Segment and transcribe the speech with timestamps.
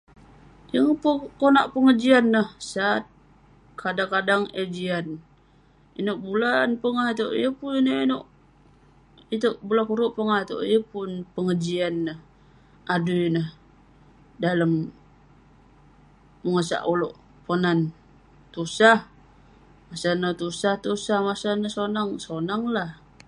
[0.73, 3.03] Yeng peh konak pegejian neh sat
[3.81, 5.05] kadang-kadang neh jian
[5.99, 8.25] inuek bulan pongah ituek yeng pun ineuk-inuek
[9.35, 12.17] ituek bulan kurek pongah ituek yeng pun pegejian neh
[12.93, 13.47] adui neh
[14.43, 14.71] dalam
[16.41, 17.15] pogasah oluek
[17.45, 17.79] ponan,
[18.53, 18.99] tusah,
[19.87, 21.17] masa ineh tusah tusah
[21.63, 22.91] ke sonang sonang keh